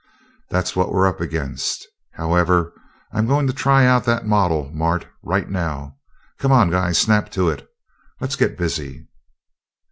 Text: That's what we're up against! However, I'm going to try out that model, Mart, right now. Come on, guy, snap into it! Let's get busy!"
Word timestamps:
That's 0.49 0.75
what 0.75 0.91
we're 0.91 1.05
up 1.05 1.21
against! 1.21 1.87
However, 2.13 2.73
I'm 3.13 3.27
going 3.27 3.45
to 3.45 3.53
try 3.53 3.85
out 3.85 4.03
that 4.05 4.25
model, 4.25 4.71
Mart, 4.73 5.05
right 5.21 5.47
now. 5.47 5.97
Come 6.39 6.51
on, 6.51 6.71
guy, 6.71 6.91
snap 6.91 7.27
into 7.27 7.51
it! 7.51 7.69
Let's 8.19 8.35
get 8.35 8.57
busy!" 8.57 9.05